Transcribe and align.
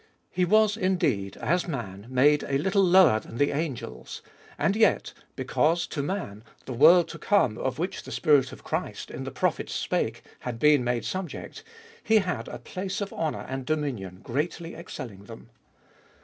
He 0.31 0.45
was 0.45 0.77
indeed, 0.77 1.37
as 1.37 1.67
man, 1.67 2.07
made 2.09 2.41
a 2.45 2.57
little 2.57 2.81
lower 2.83 3.19
than 3.19 3.37
the 3.37 3.51
angels, 3.51 4.23
and 4.57 4.75
yet, 4.75 5.13
because 5.35 5.85
to 5.85 6.01
man 6.01 6.43
the 6.65 6.73
world 6.73 7.07
to 7.09 7.19
come, 7.19 7.55
of 7.59 7.77
which 7.77 8.01
the 8.01 8.11
Spirit 8.11 8.51
of 8.51 8.63
Christ 8.63 9.11
in 9.11 9.25
the 9.25 9.29
prophets 9.31 9.75
spake, 9.75 10.23
had 10.39 10.57
been 10.57 10.83
made 10.83 11.05
subject, 11.05 11.63
he 12.03 12.15
had 12.17 12.47
a 12.47 12.57
place 12.57 12.99
of 12.99 13.13
honour 13.13 13.41
and 13.47 13.63
dominion 13.63 14.21
greatly 14.23 14.73
excelling 14.73 15.25
them. 15.25 15.49